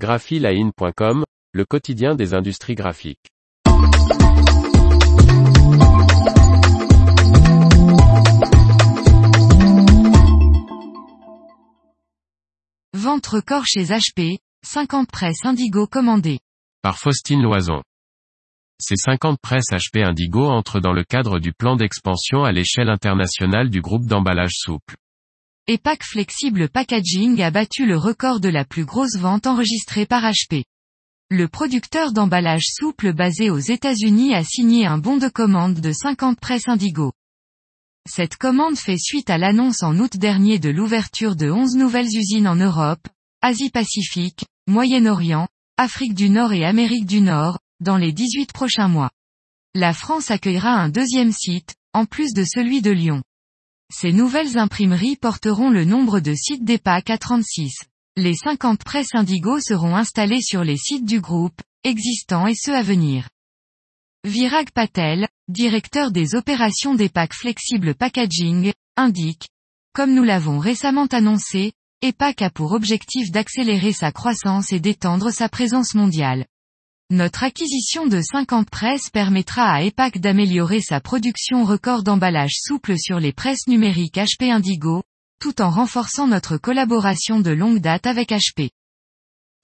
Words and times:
graphiline.com, 0.00 1.24
le 1.52 1.64
quotidien 1.66 2.14
des 2.14 2.32
industries 2.32 2.74
graphiques. 2.74 3.28
Vente 12.94 13.26
record 13.26 13.66
chez 13.66 13.84
HP, 13.84 14.38
50 14.64 15.10
presses 15.10 15.44
Indigo 15.44 15.86
commandées. 15.86 16.38
Par 16.82 16.98
Faustine 16.98 17.42
Loison. 17.42 17.82
Ces 18.80 18.96
50 18.96 19.38
presses 19.42 19.70
HP 19.70 20.02
Indigo 20.02 20.46
entrent 20.46 20.80
dans 20.80 20.94
le 20.94 21.04
cadre 21.04 21.38
du 21.38 21.52
plan 21.52 21.76
d'expansion 21.76 22.44
à 22.44 22.52
l'échelle 22.52 22.88
internationale 22.88 23.68
du 23.68 23.82
groupe 23.82 24.06
d'emballage 24.06 24.54
souple. 24.54 24.96
EPAC 25.72 26.02
Flexible 26.02 26.68
Packaging 26.68 27.40
a 27.42 27.52
battu 27.52 27.86
le 27.86 27.96
record 27.96 28.40
de 28.40 28.48
la 28.48 28.64
plus 28.64 28.84
grosse 28.84 29.16
vente 29.16 29.46
enregistrée 29.46 30.04
par 30.04 30.24
HP. 30.24 30.64
Le 31.30 31.46
producteur 31.46 32.12
d'emballage 32.12 32.64
souple 32.66 33.12
basé 33.12 33.50
aux 33.50 33.60
États-Unis 33.60 34.34
a 34.34 34.42
signé 34.42 34.84
un 34.84 34.98
bon 34.98 35.16
de 35.16 35.28
commande 35.28 35.74
de 35.74 35.92
50 35.92 36.40
presses 36.40 36.66
Indigo. 36.66 37.12
Cette 38.04 38.34
commande 38.34 38.76
fait 38.76 38.98
suite 38.98 39.30
à 39.30 39.38
l'annonce 39.38 39.84
en 39.84 39.96
août 40.00 40.16
dernier 40.16 40.58
de 40.58 40.70
l'ouverture 40.70 41.36
de 41.36 41.48
11 41.48 41.76
nouvelles 41.76 42.16
usines 42.16 42.48
en 42.48 42.56
Europe, 42.56 43.06
Asie-Pacifique, 43.40 44.46
Moyen-Orient, 44.66 45.46
Afrique 45.76 46.14
du 46.14 46.30
Nord 46.30 46.52
et 46.52 46.64
Amérique 46.64 47.06
du 47.06 47.20
Nord, 47.20 47.60
dans 47.78 47.96
les 47.96 48.12
18 48.12 48.52
prochains 48.52 48.88
mois. 48.88 49.10
La 49.76 49.92
France 49.92 50.32
accueillera 50.32 50.72
un 50.72 50.88
deuxième 50.88 51.30
site, 51.30 51.76
en 51.92 52.06
plus 52.06 52.32
de 52.32 52.42
celui 52.42 52.82
de 52.82 52.90
Lyon. 52.90 53.22
Ces 53.92 54.12
nouvelles 54.12 54.56
imprimeries 54.56 55.16
porteront 55.16 55.68
le 55.68 55.84
nombre 55.84 56.20
de 56.20 56.32
sites 56.32 56.64
d'EPAC 56.64 57.10
à 57.10 57.18
36. 57.18 57.74
Les 58.16 58.34
50 58.34 58.84
presses 58.84 59.14
Indigo 59.14 59.58
seront 59.58 59.96
installées 59.96 60.42
sur 60.42 60.62
les 60.62 60.76
sites 60.76 61.04
du 61.04 61.20
groupe, 61.20 61.60
existants 61.82 62.46
et 62.46 62.54
ceux 62.54 62.74
à 62.74 62.82
venir. 62.82 63.28
Virag 64.24 64.70
Patel, 64.70 65.26
directeur 65.48 66.12
des 66.12 66.36
opérations 66.36 66.94
d'EPAC 66.94 67.34
Flexible 67.34 67.96
Packaging, 67.96 68.72
indique, 68.96 69.48
comme 69.92 70.14
nous 70.14 70.24
l'avons 70.24 70.60
récemment 70.60 71.06
annoncé, 71.06 71.72
EPAC 72.02 72.42
a 72.42 72.50
pour 72.50 72.72
objectif 72.72 73.32
d'accélérer 73.32 73.92
sa 73.92 74.12
croissance 74.12 74.72
et 74.72 74.78
d'étendre 74.78 75.30
sa 75.30 75.48
présence 75.48 75.94
mondiale. 75.94 76.46
Notre 77.12 77.42
acquisition 77.42 78.06
de 78.06 78.20
50 78.20 78.70
presses 78.70 79.10
permettra 79.10 79.68
à 79.68 79.82
EPAC 79.82 80.18
d'améliorer 80.18 80.80
sa 80.80 81.00
production 81.00 81.64
record 81.64 82.04
d'emballage 82.04 82.54
souple 82.54 82.96
sur 82.96 83.18
les 83.18 83.32
presses 83.32 83.66
numériques 83.66 84.14
HP 84.14 84.52
Indigo, 84.52 85.02
tout 85.40 85.60
en 85.60 85.70
renforçant 85.70 86.28
notre 86.28 86.56
collaboration 86.56 87.40
de 87.40 87.50
longue 87.50 87.80
date 87.80 88.06
avec 88.06 88.30
HP. 88.30 88.70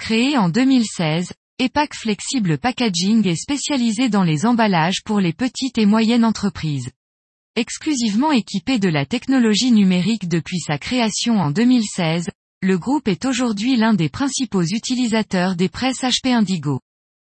Créé 0.00 0.38
en 0.38 0.48
2016, 0.48 1.34
EPAC 1.58 1.94
Flexible 1.94 2.56
Packaging 2.56 3.28
est 3.28 3.36
spécialisé 3.36 4.08
dans 4.08 4.22
les 4.22 4.46
emballages 4.46 5.02
pour 5.04 5.20
les 5.20 5.34
petites 5.34 5.76
et 5.76 5.84
moyennes 5.84 6.24
entreprises. 6.24 6.92
Exclusivement 7.56 8.32
équipé 8.32 8.78
de 8.78 8.88
la 8.88 9.04
technologie 9.04 9.70
numérique 9.70 10.28
depuis 10.28 10.60
sa 10.60 10.78
création 10.78 11.38
en 11.40 11.50
2016, 11.50 12.30
le 12.62 12.78
groupe 12.78 13.06
est 13.06 13.26
aujourd'hui 13.26 13.76
l'un 13.76 13.92
des 13.92 14.08
principaux 14.08 14.62
utilisateurs 14.62 15.56
des 15.56 15.68
presses 15.68 16.04
HP 16.04 16.32
Indigo. 16.32 16.80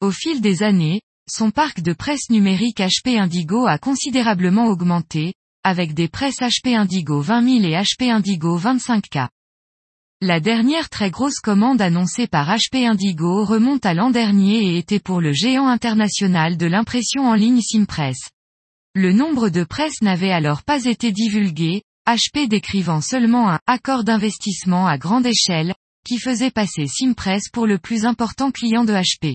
Au 0.00 0.10
fil 0.10 0.40
des 0.40 0.62
années, 0.62 1.02
son 1.28 1.50
parc 1.50 1.82
de 1.82 1.92
presse 1.92 2.30
numérique 2.30 2.78
HP 2.78 3.18
Indigo 3.18 3.66
a 3.66 3.76
considérablement 3.76 4.68
augmenté, 4.68 5.34
avec 5.62 5.92
des 5.92 6.08
presses 6.08 6.40
HP 6.40 6.74
Indigo 6.74 7.20
20 7.20 7.60
000 7.60 7.64
et 7.64 7.82
HP 7.82 8.10
Indigo 8.10 8.58
25K. 8.58 9.28
La 10.22 10.40
dernière 10.40 10.88
très 10.88 11.10
grosse 11.10 11.38
commande 11.40 11.82
annoncée 11.82 12.26
par 12.26 12.48
HP 12.48 12.86
Indigo 12.86 13.44
remonte 13.44 13.84
à 13.84 13.92
l'an 13.92 14.10
dernier 14.10 14.68
et 14.68 14.78
était 14.78 15.00
pour 15.00 15.20
le 15.20 15.34
géant 15.34 15.68
international 15.68 16.56
de 16.56 16.66
l'impression 16.66 17.28
en 17.28 17.34
ligne 17.34 17.60
Simpress. 17.60 18.30
Le 18.94 19.12
nombre 19.12 19.50
de 19.50 19.64
presses 19.64 20.00
n'avait 20.00 20.32
alors 20.32 20.62
pas 20.62 20.86
été 20.86 21.12
divulgué, 21.12 21.82
HP 22.08 22.48
décrivant 22.48 23.02
seulement 23.02 23.50
un 23.50 23.60
accord 23.66 24.04
d'investissement 24.04 24.86
à 24.86 24.96
grande 24.96 25.26
échelle, 25.26 25.74
qui 26.06 26.18
faisait 26.18 26.50
passer 26.50 26.86
Simpress 26.86 27.50
pour 27.52 27.66
le 27.66 27.76
plus 27.76 28.06
important 28.06 28.50
client 28.50 28.84
de 28.84 28.94
HP. 28.94 29.34